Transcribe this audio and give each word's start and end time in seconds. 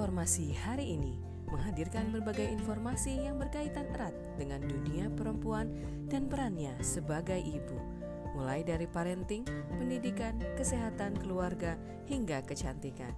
Informasi 0.00 0.56
hari 0.56 0.96
ini 0.96 1.20
menghadirkan 1.52 2.08
berbagai 2.08 2.48
informasi 2.48 3.20
yang 3.20 3.36
berkaitan 3.36 3.84
erat 3.92 4.16
dengan 4.40 4.64
dunia 4.64 5.12
perempuan 5.12 5.68
dan 6.08 6.24
perannya 6.24 6.72
sebagai 6.80 7.36
ibu, 7.36 7.76
mulai 8.32 8.64
dari 8.64 8.88
parenting, 8.88 9.44
pendidikan, 9.76 10.40
kesehatan 10.56 11.20
keluarga, 11.20 11.76
hingga 12.08 12.40
kecantikan. 12.48 13.12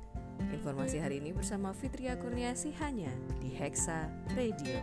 Informasi 0.50 0.98
hari 0.98 1.22
ini 1.22 1.30
bersama 1.30 1.70
Fitria 1.70 2.18
Kurniasi 2.18 2.74
hanya 2.82 3.14
di 3.38 3.54
Hexa 3.54 4.10
Radio. 4.34 4.82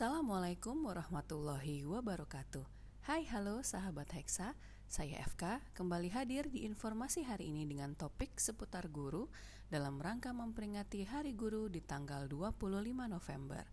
Assalamualaikum 0.00 0.88
warahmatullahi 0.88 1.84
wabarakatuh. 1.84 2.64
Hai 3.04 3.20
halo 3.28 3.60
sahabat 3.60 4.08
Hexa 4.16 4.56
Saya 4.88 5.20
FK 5.28 5.60
kembali 5.76 6.08
hadir 6.08 6.48
di 6.48 6.64
informasi 6.64 7.28
hari 7.28 7.52
ini 7.52 7.68
dengan 7.68 7.92
topik 7.92 8.40
seputar 8.40 8.88
guru 8.88 9.28
Dalam 9.68 10.00
rangka 10.00 10.32
memperingati 10.32 11.04
Hari 11.04 11.36
Guru 11.36 11.68
di 11.68 11.84
tanggal 11.84 12.32
25 12.32 12.64
November. 13.12 13.68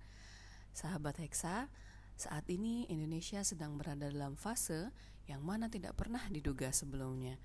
Sahabat 0.75 1.15
Hexa 1.23 1.71
saat 2.19 2.43
ini 2.51 2.83
Indonesia 2.91 3.39
sedang 3.47 3.79
berada 3.79 4.11
dalam 4.11 4.35
fase 4.35 4.91
yang 5.31 5.47
mana 5.47 5.71
tidak 5.71 5.95
pernah 5.95 6.27
diduga 6.27 6.75
sebelumnya. 6.75 7.39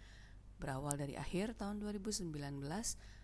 Berawal 0.58 0.98
dari 0.98 1.14
akhir 1.14 1.54
tahun 1.54 1.78
2019 1.78 2.34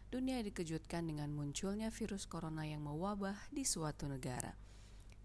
Dunia 0.06 0.39
dikejutkan 0.39 1.03
dengan 1.11 1.34
munculnya 1.34 1.91
virus 1.91 2.31
corona 2.31 2.62
yang 2.62 2.87
mewabah 2.87 3.50
di 3.50 3.67
suatu 3.67 4.06
negara 4.06 4.68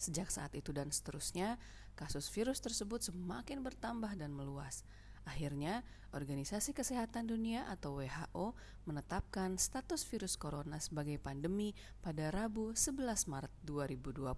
Sejak 0.03 0.27
saat 0.35 0.51
itu 0.51 0.75
dan 0.75 0.91
seterusnya, 0.91 1.55
kasus 1.95 2.27
virus 2.27 2.59
tersebut 2.59 2.99
semakin 2.99 3.63
bertambah 3.63 4.11
dan 4.19 4.35
meluas. 4.35 4.83
Akhirnya, 5.23 5.79
Organisasi 6.11 6.75
Kesehatan 6.75 7.31
Dunia 7.31 7.63
atau 7.71 8.03
WHO 8.03 8.51
menetapkan 8.83 9.55
status 9.55 10.03
virus 10.03 10.35
corona 10.35 10.83
sebagai 10.83 11.15
pandemi 11.23 11.71
pada 12.03 12.35
Rabu 12.35 12.75
11 12.75 13.31
Maret 13.31 13.53
2020. 13.63 14.35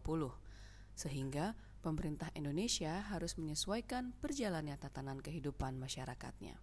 Sehingga 0.93 1.57
pemerintah 1.81 2.29
Indonesia 2.37 3.01
harus 3.09 3.33
menyesuaikan 3.41 4.13
perjalannya 4.21 4.77
tatanan 4.77 5.17
kehidupan 5.17 5.81
masyarakatnya. 5.81 6.61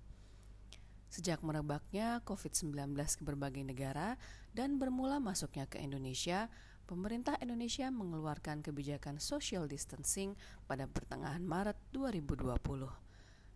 Sejak 1.12 1.44
merebaknya 1.44 2.24
COVID-19 2.24 2.96
ke 2.96 3.22
berbagai 3.26 3.66
negara 3.66 4.16
dan 4.56 4.80
bermula 4.80 5.20
masuknya 5.20 5.68
ke 5.68 5.76
Indonesia, 5.76 6.48
pemerintah 6.84 7.38
Indonesia 7.38 7.88
mengeluarkan 7.88 8.60
kebijakan 8.60 9.22
social 9.22 9.70
distancing 9.70 10.34
pada 10.66 10.90
pertengahan 10.90 11.42
Maret 11.42 11.78
2020. 11.94 12.58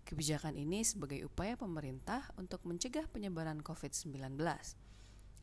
Kebijakan 0.07 0.55
ini 0.55 0.87
sebagai 0.87 1.27
upaya 1.27 1.59
pemerintah 1.59 2.31
untuk 2.39 2.63
mencegah 2.63 3.11
penyebaran 3.11 3.59
COVID-19. 3.59 4.39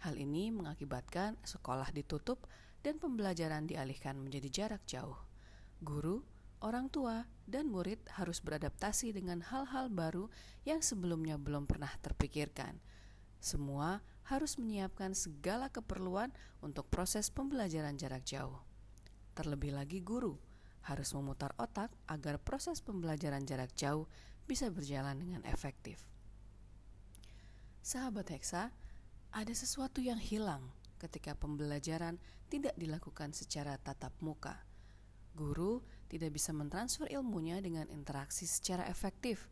Hal 0.04 0.16
ini 0.16 0.52
mengakibatkan 0.56 1.36
sekolah 1.44 1.92
ditutup 1.92 2.48
dan 2.84 3.00
pembelajaran 3.00 3.68
dialihkan 3.68 4.20
menjadi 4.20 4.50
jarak 4.52 4.84
jauh. 4.88 5.20
Guru, 5.84 6.24
orang 6.64 6.88
tua, 6.88 7.28
dan 7.44 7.68
murid 7.68 8.00
harus 8.16 8.40
beradaptasi 8.40 9.12
dengan 9.12 9.44
hal-hal 9.44 9.92
baru 9.92 10.32
yang 10.64 10.80
sebelumnya 10.80 11.36
belum 11.36 11.68
pernah 11.68 11.92
terpikirkan. 12.00 12.80
Semua 13.44 14.00
harus 14.32 14.56
menyiapkan 14.56 15.12
segala 15.12 15.68
keperluan 15.68 16.32
untuk 16.64 16.88
proses 16.88 17.28
pembelajaran 17.28 18.00
jarak 18.00 18.24
jauh. 18.24 18.64
Terlebih 19.36 19.76
lagi 19.76 20.00
guru 20.00 20.40
harus 20.88 21.12
memutar 21.12 21.52
otak 21.60 21.92
agar 22.08 22.40
proses 22.40 22.80
pembelajaran 22.80 23.44
jarak 23.44 23.76
jauh 23.76 24.08
bisa 24.48 24.72
berjalan 24.72 25.20
dengan 25.20 25.44
efektif. 25.44 26.00
Sahabat 27.84 28.32
Hexa, 28.32 28.72
ada 29.36 29.52
sesuatu 29.52 30.00
yang 30.00 30.24
hilang 30.24 30.72
ketika 30.96 31.36
pembelajaran 31.36 32.24
tidak 32.48 32.72
dilakukan 32.80 33.36
secara 33.36 33.76
tatap 33.76 34.16
muka. 34.24 34.64
Guru 35.36 35.84
tidak 36.08 36.32
bisa 36.32 36.56
mentransfer 36.56 37.12
ilmunya 37.12 37.60
dengan 37.60 37.92
interaksi 37.92 38.48
secara 38.48 38.88
efektif 38.88 39.52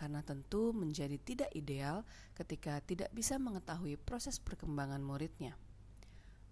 karena 0.00 0.24
tentu 0.24 0.72
menjadi 0.72 1.20
tidak 1.20 1.52
ideal 1.52 2.08
ketika 2.32 2.80
tidak 2.80 3.12
bisa 3.12 3.36
mengetahui 3.36 4.00
proses 4.00 4.40
perkembangan 4.40 5.04
muridnya. 5.04 5.60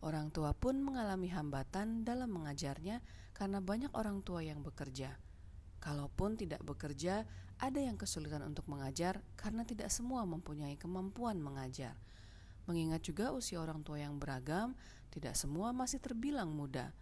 Orang 0.04 0.28
tua 0.28 0.52
pun 0.52 0.84
mengalami 0.84 1.32
hambatan 1.32 2.04
dalam 2.04 2.28
mengajarnya 2.28 3.00
karena 3.32 3.64
banyak 3.64 3.88
orang 3.96 4.20
tua 4.20 4.44
yang 4.44 4.60
bekerja. 4.60 5.16
Kalaupun 5.80 6.36
tidak 6.36 6.60
bekerja, 6.60 7.24
ada 7.56 7.80
yang 7.80 7.96
kesulitan 7.96 8.44
untuk 8.44 8.68
mengajar 8.68 9.24
karena 9.40 9.64
tidak 9.64 9.88
semua 9.88 10.28
mempunyai 10.28 10.76
kemampuan 10.76 11.40
mengajar. 11.40 11.96
Mengingat 12.68 13.00
juga 13.00 13.32
usia 13.32 13.64
orang 13.64 13.80
tua 13.80 13.96
yang 13.96 14.20
beragam, 14.20 14.76
tidak 15.08 15.32
semua 15.40 15.72
masih 15.72 16.04
terbilang 16.04 16.52
muda, 16.52 16.92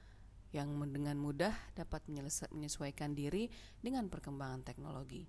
yang 0.55 0.71
dengan 0.95 1.19
mudah 1.19 1.53
dapat 1.75 2.07
menyesuaikan 2.55 3.19
diri 3.19 3.51
dengan 3.83 4.07
perkembangan 4.07 4.63
teknologi. 4.63 5.27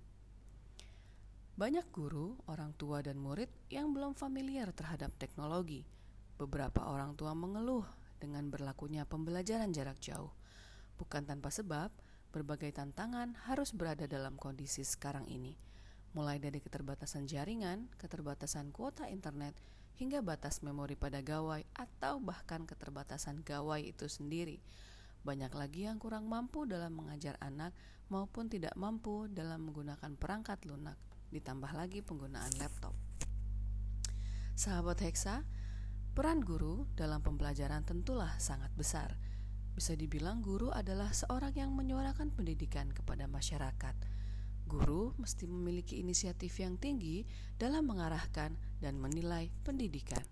Banyak 1.58 1.90
guru, 1.90 2.38
orang 2.46 2.70
tua, 2.78 3.02
dan 3.02 3.18
murid 3.18 3.50
yang 3.66 3.90
belum 3.90 4.14
familiar 4.14 4.70
terhadap 4.70 5.10
teknologi. 5.18 5.82
Beberapa 6.38 6.86
orang 6.86 7.18
tua 7.18 7.34
mengeluh 7.34 7.82
dengan 8.22 8.46
berlakunya 8.46 9.02
pembelajaran 9.02 9.74
jarak 9.74 9.98
jauh. 9.98 10.30
Bukan 11.02 11.26
tanpa 11.26 11.50
sebab, 11.50 11.90
berbagai 12.30 12.70
tantangan 12.78 13.34
harus 13.50 13.74
berada 13.74 14.06
dalam 14.06 14.38
kondisi 14.38 14.86
sekarang 14.86 15.26
ini, 15.26 15.58
mulai 16.14 16.38
dari 16.38 16.62
keterbatasan 16.62 17.26
jaringan, 17.26 17.90
keterbatasan 17.98 18.70
kuota 18.70 19.10
internet, 19.10 19.58
hingga 19.98 20.22
batas 20.22 20.62
memori 20.62 20.94
pada 20.94 21.26
gawai, 21.26 21.66
atau 21.74 22.22
bahkan 22.22 22.70
keterbatasan 22.70 23.42
gawai 23.42 23.82
itu 23.82 24.06
sendiri. 24.06 24.62
Banyak 25.26 25.50
lagi 25.58 25.90
yang 25.90 25.98
kurang 25.98 26.30
mampu 26.30 26.70
dalam 26.70 26.94
mengajar 26.94 27.34
anak 27.42 27.74
maupun 28.14 28.46
tidak 28.46 28.78
mampu 28.78 29.26
dalam 29.26 29.66
menggunakan 29.66 30.14
perangkat 30.14 30.62
lunak 30.62 31.07
ditambah 31.32 31.72
lagi 31.76 32.00
penggunaan 32.00 32.52
laptop. 32.60 32.92
Sahabat 34.58 34.98
Hexa, 35.04 35.46
peran 36.18 36.42
guru 36.42 36.90
dalam 36.98 37.22
pembelajaran 37.22 37.86
tentulah 37.86 38.34
sangat 38.42 38.74
besar. 38.74 39.14
Bisa 39.78 39.94
dibilang 39.94 40.42
guru 40.42 40.74
adalah 40.74 41.14
seorang 41.14 41.54
yang 41.54 41.70
menyuarakan 41.70 42.34
pendidikan 42.34 42.90
kepada 42.90 43.30
masyarakat. 43.30 43.94
Guru 44.66 45.14
mesti 45.16 45.46
memiliki 45.46 46.02
inisiatif 46.02 46.58
yang 46.58 46.74
tinggi 46.74 47.22
dalam 47.54 47.86
mengarahkan 47.86 48.58
dan 48.82 48.98
menilai 48.98 49.54
pendidikan. 49.62 50.26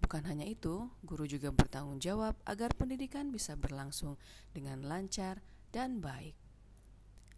Bukan 0.00 0.24
hanya 0.26 0.48
itu, 0.48 0.88
guru 1.04 1.28
juga 1.28 1.52
bertanggung 1.52 2.00
jawab 2.00 2.34
agar 2.48 2.72
pendidikan 2.72 3.28
bisa 3.28 3.54
berlangsung 3.54 4.16
dengan 4.56 4.80
lancar 4.82 5.44
dan 5.70 6.00
baik. 6.00 6.34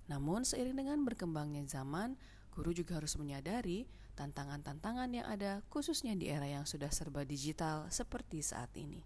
Namun, 0.06 0.46
seiring 0.46 0.78
dengan 0.78 1.02
berkembangnya 1.02 1.66
zaman, 1.66 2.16
Guru 2.52 2.76
juga 2.76 3.00
harus 3.00 3.16
menyadari 3.16 3.88
tantangan-tantangan 4.12 5.08
yang 5.08 5.26
ada 5.26 5.64
khususnya 5.72 6.12
di 6.12 6.28
era 6.28 6.44
yang 6.44 6.68
sudah 6.68 6.92
serba 6.92 7.24
digital 7.24 7.88
seperti 7.88 8.44
saat 8.44 8.68
ini. 8.76 9.00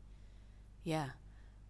Ya, 0.82 1.14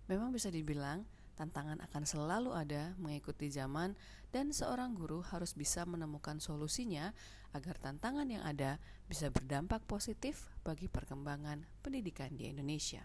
memang 0.08 0.32
bisa 0.32 0.48
dibilang 0.48 1.04
tantangan 1.36 1.84
akan 1.84 2.04
selalu 2.08 2.56
ada 2.56 2.96
mengikuti 2.96 3.52
zaman 3.52 3.92
dan 4.32 4.56
seorang 4.56 4.96
guru 4.96 5.20
harus 5.20 5.52
bisa 5.52 5.84
menemukan 5.84 6.40
solusinya 6.40 7.12
agar 7.52 7.76
tantangan 7.76 8.28
yang 8.28 8.44
ada 8.44 8.80
bisa 9.08 9.28
berdampak 9.28 9.84
positif 9.84 10.48
bagi 10.64 10.88
perkembangan 10.88 11.68
pendidikan 11.84 12.32
di 12.34 12.48
Indonesia. 12.48 13.04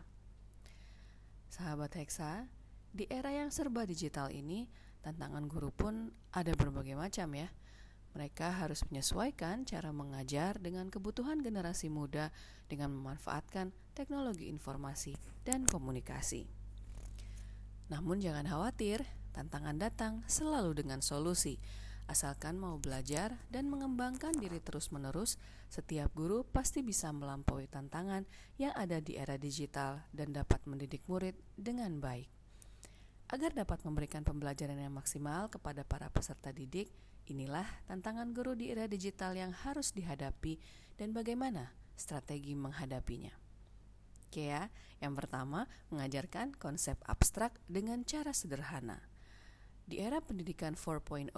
Sahabat 1.52 2.00
Hexa, 2.00 2.48
di 2.96 3.08
era 3.12 3.32
yang 3.36 3.52
serba 3.52 3.84
digital 3.84 4.32
ini, 4.32 4.68
tantangan 5.04 5.48
guru 5.52 5.72
pun 5.72 6.12
ada 6.32 6.56
berbagai 6.56 6.96
macam 6.96 7.28
ya. 7.36 7.52
Mereka 8.12 8.60
harus 8.60 8.84
menyesuaikan 8.92 9.64
cara 9.64 9.96
mengajar 9.96 10.60
dengan 10.60 10.92
kebutuhan 10.92 11.40
generasi 11.40 11.88
muda 11.88 12.36
dengan 12.68 12.92
memanfaatkan 12.92 13.72
teknologi 13.96 14.52
informasi 14.52 15.16
dan 15.48 15.64
komunikasi. 15.64 16.48
Namun 17.92 18.24
jangan 18.24 18.48
khawatir, 18.48 19.04
tantangan 19.32 19.80
datang 19.80 20.24
selalu 20.28 20.76
dengan 20.76 21.00
solusi. 21.00 21.60
Asalkan 22.12 22.60
mau 22.60 22.76
belajar 22.76 23.40
dan 23.48 23.72
mengembangkan 23.72 24.36
diri 24.36 24.60
terus-menerus, 24.60 25.40
setiap 25.72 26.12
guru 26.12 26.44
pasti 26.44 26.84
bisa 26.84 27.08
melampaui 27.16 27.72
tantangan 27.72 28.28
yang 28.60 28.76
ada 28.76 29.00
di 29.00 29.16
era 29.16 29.40
digital 29.40 30.04
dan 30.12 30.36
dapat 30.36 30.60
mendidik 30.68 31.08
murid 31.08 31.40
dengan 31.56 32.04
baik. 32.04 32.28
Agar 33.32 33.56
dapat 33.56 33.80
memberikan 33.88 34.28
pembelajaran 34.28 34.76
yang 34.76 34.92
maksimal 34.92 35.48
kepada 35.48 35.88
para 35.88 36.12
peserta 36.12 36.52
didik, 36.52 36.92
inilah 37.32 37.66
tantangan 37.88 38.36
guru 38.36 38.54
di 38.54 38.70
era 38.70 38.86
digital 38.86 39.34
yang 39.34 39.56
harus 39.56 39.96
dihadapi 39.96 40.60
dan 41.00 41.16
bagaimana 41.16 41.72
strategi 41.96 42.54
menghadapinya. 42.54 43.32
Oke 44.32 44.48
ya, 44.48 44.72
yang 45.04 45.12
pertama 45.16 45.68
mengajarkan 45.92 46.56
konsep 46.56 46.96
abstrak 47.04 47.56
dengan 47.68 48.08
cara 48.08 48.32
sederhana. 48.32 49.04
Di 49.84 50.00
era 50.00 50.24
pendidikan 50.24 50.80
4.0, 50.80 51.36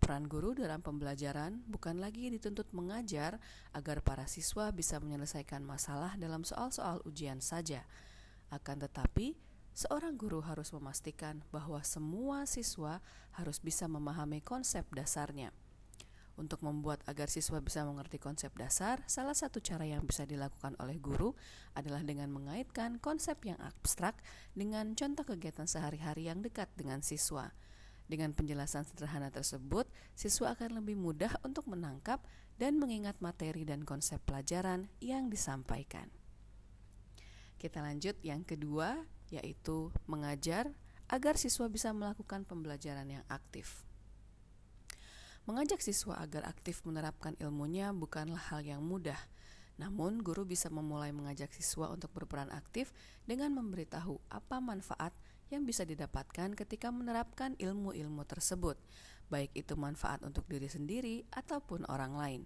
peran 0.00 0.28
guru 0.28 0.52
dalam 0.52 0.84
pembelajaran 0.84 1.64
bukan 1.64 1.96
lagi 1.96 2.28
dituntut 2.28 2.68
mengajar 2.76 3.40
agar 3.72 4.04
para 4.04 4.28
siswa 4.28 4.68
bisa 4.68 5.00
menyelesaikan 5.00 5.64
masalah 5.64 6.12
dalam 6.20 6.44
soal-soal 6.44 7.00
ujian 7.08 7.40
saja. 7.40 7.88
Akan 8.52 8.82
tetapi, 8.82 9.32
seorang 9.74 10.18
guru 10.18 10.42
harus 10.44 10.70
memastikan 10.74 11.42
bahwa 11.54 11.80
semua 11.86 12.44
siswa 12.44 13.02
harus 13.34 13.58
bisa 13.62 13.86
memahami 13.86 14.42
konsep 14.42 14.86
dasarnya. 14.92 15.54
Untuk 16.40 16.64
membuat 16.64 17.04
agar 17.04 17.28
siswa 17.28 17.60
bisa 17.60 17.84
mengerti 17.84 18.16
konsep 18.16 18.48
dasar, 18.56 19.04
salah 19.04 19.36
satu 19.36 19.60
cara 19.60 19.84
yang 19.84 20.08
bisa 20.08 20.24
dilakukan 20.24 20.72
oleh 20.80 20.96
guru 20.96 21.36
adalah 21.76 22.00
dengan 22.00 22.32
mengaitkan 22.32 22.96
konsep 22.96 23.36
yang 23.44 23.60
abstrak 23.60 24.16
dengan 24.56 24.96
contoh 24.96 25.28
kegiatan 25.28 25.68
sehari-hari 25.68 26.32
yang 26.32 26.40
dekat 26.40 26.72
dengan 26.80 27.04
siswa. 27.04 27.52
Dengan 28.08 28.32
penjelasan 28.32 28.88
sederhana 28.88 29.28
tersebut, 29.28 29.84
siswa 30.16 30.56
akan 30.56 30.82
lebih 30.82 30.96
mudah 30.96 31.30
untuk 31.44 31.68
menangkap 31.68 32.24
dan 32.56 32.80
mengingat 32.80 33.20
materi 33.20 33.68
dan 33.68 33.84
konsep 33.84 34.18
pelajaran 34.24 34.88
yang 34.98 35.28
disampaikan. 35.28 36.08
Kita 37.60 37.84
lanjut 37.84 38.16
yang 38.24 38.48
kedua, 38.48 39.04
yaitu 39.30 39.94
mengajar 40.10 40.70
agar 41.10 41.34
siswa 41.34 41.66
bisa 41.66 41.90
melakukan 41.90 42.46
pembelajaran 42.46 43.06
yang 43.06 43.24
aktif. 43.26 43.82
Mengajak 45.48 45.82
siswa 45.82 46.20
agar 46.22 46.46
aktif 46.46 46.84
menerapkan 46.86 47.34
ilmunya 47.42 47.90
bukanlah 47.90 48.38
hal 48.52 48.62
yang 48.62 48.84
mudah. 48.86 49.18
Namun, 49.80 50.20
guru 50.20 50.44
bisa 50.44 50.68
memulai 50.68 51.10
mengajak 51.10 51.50
siswa 51.56 51.88
untuk 51.88 52.12
berperan 52.12 52.52
aktif 52.52 52.92
dengan 53.24 53.56
memberitahu 53.56 54.20
apa 54.28 54.60
manfaat 54.60 55.16
yang 55.50 55.66
bisa 55.66 55.82
didapatkan 55.82 56.54
ketika 56.54 56.92
menerapkan 56.94 57.58
ilmu-ilmu 57.58 58.22
tersebut, 58.28 58.78
baik 59.32 59.50
itu 59.56 59.74
manfaat 59.74 60.22
untuk 60.22 60.46
diri 60.46 60.70
sendiri 60.70 61.26
ataupun 61.34 61.88
orang 61.90 62.14
lain. 62.14 62.42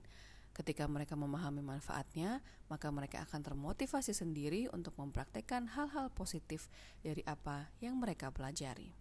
Ketika 0.55 0.87
mereka 0.87 1.19
memahami 1.19 1.67
manfaatnya, 1.67 2.39
maka 2.71 2.87
mereka 2.95 3.27
akan 3.27 3.43
termotivasi 3.43 4.15
sendiri 4.15 4.71
untuk 4.71 4.95
mempraktekkan 5.03 5.67
hal-hal 5.75 6.15
positif 6.15 6.71
dari 7.03 7.27
apa 7.27 7.75
yang 7.83 7.99
mereka 7.99 8.31
pelajari. 8.31 8.95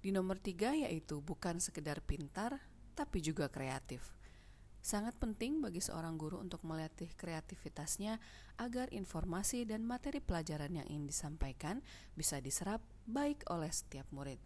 Di 0.00 0.08
nomor 0.08 0.40
tiga 0.40 0.72
yaitu 0.72 1.20
bukan 1.20 1.60
sekedar 1.60 2.00
pintar, 2.00 2.64
tapi 2.96 3.20
juga 3.20 3.52
kreatif. 3.52 4.16
Sangat 4.82 5.14
penting 5.20 5.62
bagi 5.62 5.78
seorang 5.78 6.18
guru 6.18 6.42
untuk 6.42 6.66
melatih 6.66 7.12
kreativitasnya 7.14 8.18
agar 8.58 8.90
informasi 8.90 9.62
dan 9.62 9.86
materi 9.86 10.18
pelajaran 10.18 10.74
yang 10.74 10.88
ingin 10.90 11.06
disampaikan 11.06 11.84
bisa 12.18 12.42
diserap 12.42 12.82
baik 13.06 13.46
oleh 13.46 13.70
setiap 13.70 14.10
murid. 14.10 14.42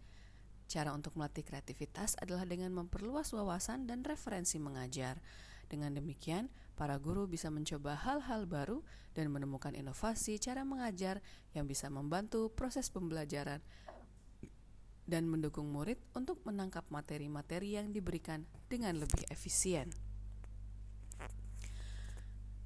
Cara 0.67 0.91
untuk 0.93 1.17
melatih 1.17 1.41
kreativitas 1.41 2.19
adalah 2.21 2.45
dengan 2.45 2.69
memperluas 2.75 3.33
wawasan 3.33 3.87
dan 3.89 4.03
referensi 4.05 4.61
mengajar 4.61 5.17
dengan 5.67 5.95
demikian, 5.95 6.47
para 6.79 6.95
guru 7.01 7.27
bisa 7.27 7.51
mencoba 7.51 7.97
hal-hal 7.97 8.47
baru 8.47 8.85
dan 9.17 9.33
menemukan 9.33 9.73
inovasi 9.73 10.37
cara 10.37 10.61
mengajar 10.63 11.19
yang 11.51 11.65
bisa 11.65 11.89
membantu 11.89 12.53
proses 12.53 12.87
pembelajaran 12.93 13.59
dan 15.07 15.23
mendukung 15.25 15.71
murid 15.71 15.97
untuk 16.13 16.43
menangkap 16.43 16.83
materi-materi 16.91 17.79
yang 17.79 17.95
diberikan 17.95 18.43
dengan 18.67 18.99
lebih 18.99 19.23
efisien. 19.31 19.89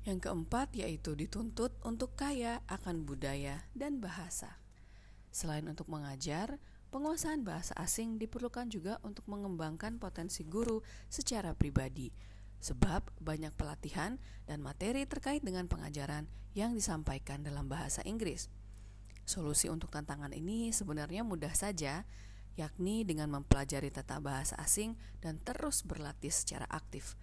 Yang 0.02 0.26
keempat 0.26 0.74
yaitu 0.74 1.14
dituntut 1.14 1.78
untuk 1.86 2.18
kaya 2.18 2.66
akan 2.66 3.06
budaya 3.06 3.70
dan 3.78 4.02
bahasa. 4.02 4.58
Selain 5.30 5.62
untuk 5.70 5.86
mengajar, 5.94 6.58
penguasaan 6.90 7.46
bahasa 7.46 7.78
asing 7.78 8.18
diperlukan 8.18 8.68
juga 8.74 8.98
untuk 9.06 9.24
mengembangkan 9.30 10.02
potensi 10.02 10.42
guru 10.44 10.82
secara 11.08 11.54
pribadi 11.54 12.10
sebab 12.62 13.02
banyak 13.18 13.52
pelatihan 13.58 14.22
dan 14.46 14.62
materi 14.62 15.10
terkait 15.10 15.42
dengan 15.42 15.66
pengajaran 15.66 16.30
yang 16.54 16.78
disampaikan 16.78 17.42
dalam 17.42 17.66
bahasa 17.66 18.06
Inggris. 18.06 18.48
Solusi 19.26 19.68
untuk 19.68 19.90
tantangan 19.90 20.32
ini 20.32 20.70
sebenarnya 20.70 21.26
mudah 21.26 21.52
saja, 21.58 22.06
yakni 22.60 23.02
dengan 23.02 23.32
mempelajari 23.34 23.90
tata 23.90 24.22
bahasa 24.22 24.54
asing 24.62 24.94
dan 25.24 25.42
terus 25.42 25.82
berlatih 25.82 26.30
secara 26.30 26.70
aktif. 26.70 27.18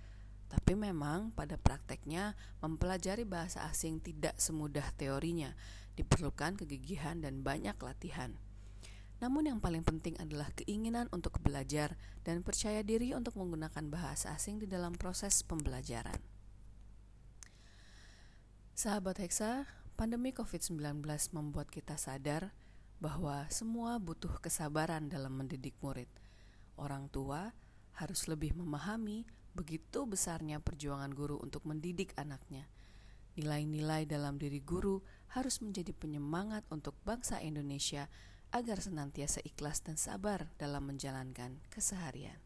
Tapi 0.49 0.73
memang 0.73 1.31
pada 1.37 1.61
prakteknya 1.61 2.33
mempelajari 2.65 3.29
bahasa 3.29 3.69
asing 3.69 4.01
tidak 4.01 4.41
semudah 4.41 4.89
teorinya, 4.97 5.53
diperlukan 5.95 6.57
kegigihan 6.57 7.21
dan 7.21 7.45
banyak 7.45 7.77
latihan. 7.77 8.33
Namun 9.19 9.51
yang 9.51 9.59
paling 9.59 9.83
penting 9.83 10.15
adalah 10.23 10.51
keinginan 10.55 11.11
untuk 11.11 11.43
belajar 11.43 11.99
dan 12.23 12.47
percaya 12.47 12.87
diri 12.87 13.11
untuk 13.15 13.35
menggunakan 13.35 13.91
bahasa 13.91 14.31
asing 14.31 14.63
di 14.63 14.67
dalam 14.71 14.95
proses 14.95 15.43
pembelajaran. 15.43 16.23
Sahabat 18.79 19.19
Hexa, 19.19 19.67
pandemi 19.99 20.31
COVID-19 20.31 21.03
membuat 21.35 21.67
kita 21.67 21.99
sadar 21.99 22.55
bahwa 23.03 23.43
semua 23.51 23.99
butuh 23.99 24.39
kesabaran 24.39 25.11
dalam 25.11 25.35
mendidik 25.35 25.75
murid. 25.83 26.07
Orang 26.79 27.11
tua 27.11 27.51
harus 27.99 28.31
lebih 28.31 28.55
memahami 28.55 29.27
begitu 29.59 30.07
besarnya 30.07 30.63
perjuangan 30.63 31.11
guru 31.11 31.43
untuk 31.43 31.67
mendidik 31.67 32.15
anaknya. 32.15 32.71
Nilai-nilai 33.35 34.07
dalam 34.07 34.39
diri 34.39 34.63
guru 34.63 35.03
harus 35.35 35.59
menjadi 35.59 35.91
penyemangat 35.91 36.63
untuk 36.71 36.95
bangsa 37.03 37.43
Indonesia 37.43 38.07
agar 38.49 38.81
senantiasa 38.81 39.45
ikhlas 39.45 39.85
dan 39.85 40.01
sabar 40.01 40.49
dalam 40.57 40.89
menjalankan 40.89 41.61
keseharian. 41.69 42.41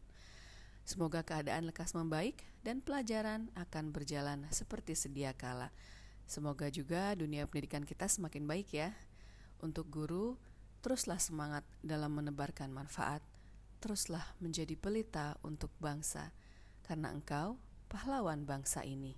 Semoga 0.83 1.23
keadaan 1.23 1.71
lekas 1.71 1.95
membaik 1.95 2.43
dan 2.59 2.83
pelajaran 2.83 3.47
akan 3.55 3.95
berjalan 3.95 4.43
seperti 4.51 4.99
sedia 4.99 5.31
kala. 5.31 5.71
Semoga 6.27 6.67
juga 6.67 7.15
dunia 7.15 7.47
pendidikan 7.47 7.87
kita 7.87 8.11
semakin 8.11 8.43
baik 8.43 8.75
ya. 8.75 8.91
Untuk 9.63 9.87
guru, 9.87 10.35
teruslah 10.83 11.23
semangat 11.23 11.63
dalam 11.79 12.11
menebarkan 12.19 12.67
manfaat. 12.67 13.23
Teruslah 13.79 14.23
menjadi 14.43 14.75
pelita 14.75 15.39
untuk 15.43 15.71
bangsa, 15.79 16.35
karena 16.83 17.15
engkau 17.15 17.55
pahlawan 17.87 18.43
bangsa 18.43 18.83
ini. 18.83 19.15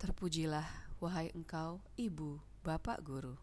Terpujilah, 0.00 0.68
wahai 1.04 1.28
engkau, 1.36 1.84
ibu, 2.00 2.40
bapak 2.64 3.04
guru. 3.04 3.36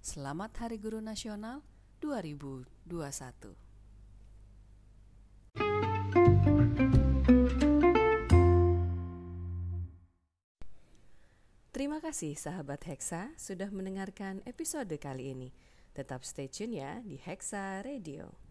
Selamat 0.00 0.56
Hari 0.56 0.80
Guru 0.80 1.04
Nasional 1.04 1.60
2021. 2.02 3.54
Terima 11.72 12.02
kasih 12.02 12.34
sahabat 12.34 12.84
Hexa 12.90 13.30
sudah 13.38 13.70
mendengarkan 13.70 14.42
episode 14.44 14.92
kali 14.98 15.30
ini. 15.30 15.54
Tetap 15.94 16.26
stay 16.26 16.50
tune 16.50 16.82
ya 16.82 16.98
di 17.06 17.22
Hexa 17.22 17.86
Radio. 17.86 18.41